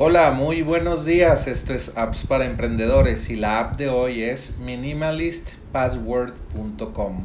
[0.00, 1.48] Hola, muy buenos días.
[1.48, 7.24] Esto es Apps para Emprendedores y la app de hoy es minimalistpassword.com.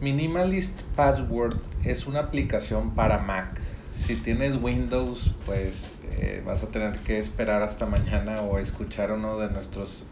[0.00, 3.60] Minimalist Password es una aplicación para Mac.
[3.92, 9.38] Si tienes Windows, pues eh, vas a tener que esperar hasta mañana o escuchar uno
[9.38, 10.06] de nuestros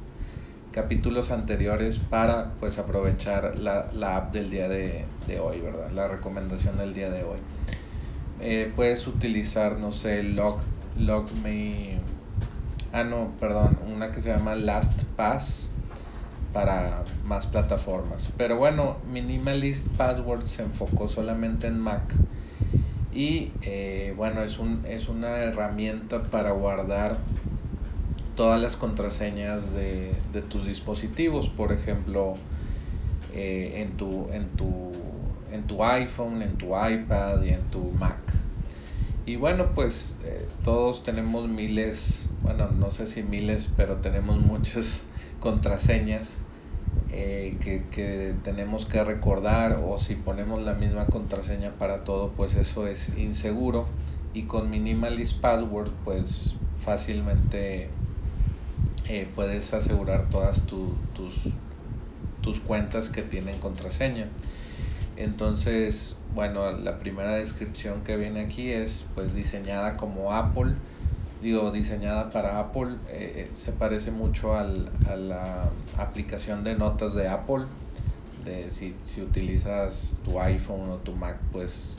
[0.71, 5.07] capítulos anteriores para pues aprovechar la, app del día de,
[5.43, 5.91] hoy, ¿verdad?
[5.93, 7.39] La recomendación del día de hoy.
[8.41, 10.59] Eh, puedes utilizar, no sé, Log,
[10.99, 11.99] LogMe.
[12.93, 15.69] Ah, no, perdón, una que se llama LastPass
[16.53, 18.31] para más plataformas.
[18.39, 22.15] Pero bueno, Minimalist Password se enfocó solamente en Mac.
[23.13, 27.19] Y eh, bueno, es, un, es una herramienta para guardar
[28.37, 30.15] todas las contraseñas de,
[30.49, 32.35] tus dispositivos, por ejemplo,
[33.33, 34.93] eh, en, tu, en, tu,
[35.53, 38.44] en tu iPhone, en tu iPad y en tu Mac.
[39.27, 45.07] Y bueno, pues eh, todos tenemos miles, bueno, no sé si miles, pero tenemos muchas
[45.41, 46.39] contraseñas
[47.11, 52.55] eh, que, que, tenemos que recordar o si ponemos la misma contraseña para todo, pues
[52.57, 53.87] eso es inseguro.
[54.35, 57.89] Y con Minimalist Password, pues fácilmente
[59.09, 60.93] eh, puedes asegurar todas tus,
[62.43, 64.29] tus cuentas que tienen contraseña.
[65.17, 70.73] Entonces, bueno, la primera descripción que viene aquí es pues diseñada como Apple.
[71.41, 77.15] Digo, diseñada para Apple, eh, eh, se parece mucho al, a la aplicación de notas
[77.15, 77.65] de Apple.
[78.45, 81.97] De si, si utilizas tu iPhone o tu Mac, pues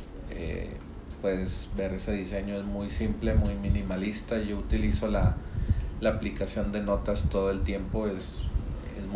[1.22, 2.56] puedes ver ese diseño.
[2.56, 4.38] Es muy simple, muy minimalista.
[4.38, 5.36] Yo utilizo la,
[6.02, 8.42] la aplicación de notas todo el tiempo es,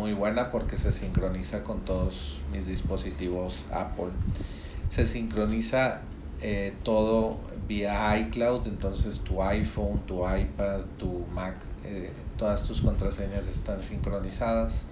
[0.00, 4.08] muy buena porque se sincroniza con todos mis dispositivos Apple.
[4.88, 6.00] Se sincroniza
[6.40, 7.36] eh, todo
[7.68, 14.86] vía iCloud, entonces tu iPhone, tu iPad, tu Mac, eh, todas tus contraseñas están sincronizadas.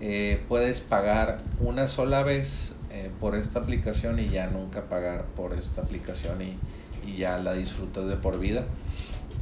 [0.00, 2.74] Eh, puedes pagar una sola vez
[3.20, 6.56] por esta aplicación y ya nunca pagar por esta aplicación y,
[7.06, 8.64] y ya la disfrutas de por vida.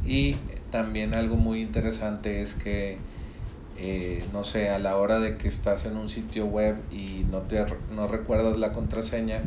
[0.05, 0.35] Y
[0.71, 2.99] también algo muy interesante es que,
[3.77, 7.43] eh, no sé, a la hora de que estás en un sitio web y no,
[7.43, 7.65] te,
[7.95, 9.43] no recuerdas la contraseña,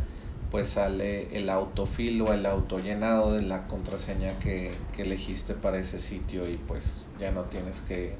[0.51, 6.49] pues sale el autofill o el autollenado de la contraseña que, elegiste para ese sitio
[6.49, 8.15] y pues ya no tienes que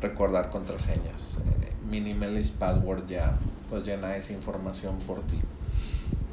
[0.00, 1.38] recordar contraseñas.
[1.38, 3.38] Eh, Minimalist Password ya
[3.70, 5.40] pues llena esa información por ti.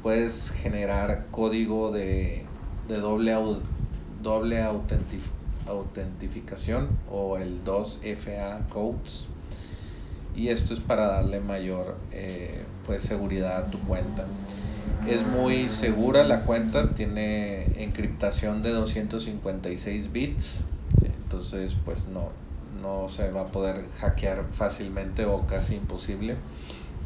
[0.02, 2.44] Puedes generar código de,
[2.88, 3.34] de doble,
[4.22, 9.28] doble autentificación autentificación o el 2FA codes.
[10.34, 14.26] Y esto es para darle mayor eh, pues seguridad a tu cuenta.
[15.06, 20.64] Es muy segura la cuenta tiene encriptación de 256 bits.
[21.02, 22.30] Entonces pues no
[22.82, 26.36] no se va a poder hackear fácilmente o casi imposible.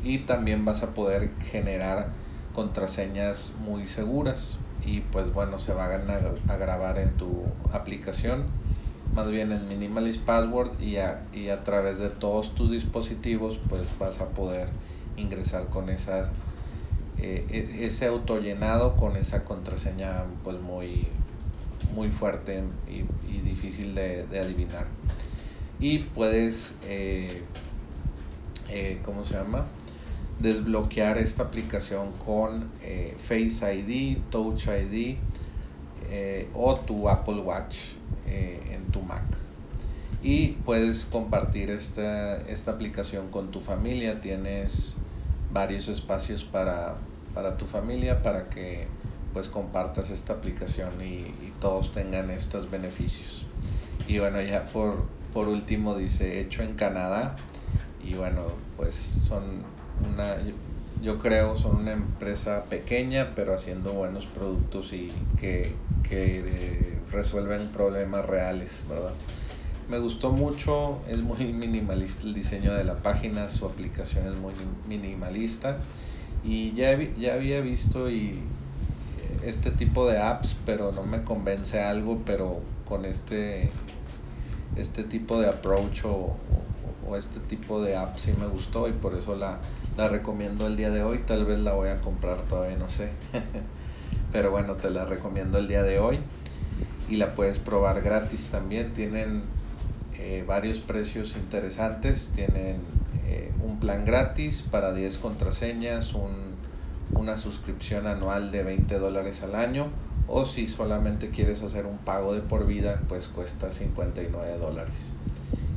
[0.03, 2.09] Y también vas a poder generar
[2.53, 8.45] contraseñas muy seguras y pues bueno se van a, grabar en tu aplicación
[9.15, 13.87] más bien en minimalist password y a, y a través de todos tus dispositivos pues
[13.99, 14.69] vas a poder
[15.17, 16.31] ingresar con esa
[17.19, 21.09] eh, e, ese autollenado con esa contraseña pues muy
[21.95, 23.05] muy fuerte y,
[23.41, 24.87] difícil de, adivinar
[25.81, 27.43] y puedes eh,
[28.69, 29.67] eh, ¿cómo se llama?
[30.41, 35.17] Desbloquear esta aplicación con eh, Face ID, Touch ID
[36.11, 37.77] eh, o tu Apple Watch
[38.27, 39.25] eh, en tu Mac.
[40.23, 44.21] Y puedes compartir esta, esta aplicación con tu familia.
[44.21, 44.97] Tienes
[45.53, 46.97] varios espacios para,
[47.34, 48.87] para tu familia para que
[49.33, 53.45] pues compartas esta aplicación y, todos tengan estos beneficios.
[54.09, 57.37] Y bueno, ya por, por último dice hecho en Canadá.
[58.05, 58.43] Y bueno,
[58.77, 59.62] pues son
[60.12, 60.37] una,
[61.03, 65.75] yo creo, son una empresa pequeña, pero haciendo buenos productos y que,
[66.09, 69.13] que resuelven problemas reales, ¿verdad?
[69.89, 74.54] Me gustó mucho, es muy minimalista el diseño de la página, su aplicación es muy
[74.86, 75.78] minimalista
[76.45, 78.39] y ya, ya había visto y
[79.45, 83.71] este tipo de apps, pero no me convence algo, pero con este,
[84.77, 86.36] este tipo de approach o,
[87.10, 89.59] o este tipo de app sí me gustó y por eso la,
[89.97, 91.18] la recomiendo el día de hoy.
[91.27, 93.10] Tal vez la voy a comprar todavía, no sé.
[94.33, 96.21] Pero bueno, te la recomiendo el día de hoy
[97.09, 98.92] y la puedes probar gratis también.
[98.92, 99.42] Tienen
[100.18, 102.30] eh, varios precios interesantes.
[102.34, 102.83] Tienen
[103.27, 106.30] eh, un plan gratis para 10 contraseñas, un,
[107.13, 109.89] una suscripción anual de 20 dólares al año
[110.33, 115.10] o si solamente quieres hacer un pago de por vida, pues cuesta 59 dólares.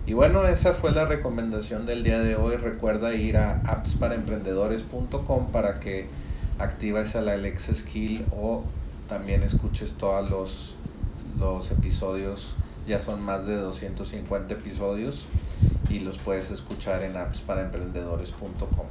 [0.06, 2.58] Y bueno, esa fue la recomendación del día de hoy.
[2.58, 6.08] Recuerda ir a appsparaemprendedores.com para que
[6.60, 8.64] actives la Alexa Skill o
[9.08, 10.76] también escuches todos los,
[11.40, 12.56] los episodios.
[12.86, 15.26] Ya son más de 250 episodios
[15.90, 18.88] y los puedes escuchar en appsparaemprendedores.com.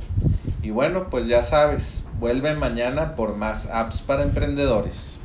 [0.62, 5.18] Y bueno, pues ya sabes, vuelve mañana por más apps para emprendedores.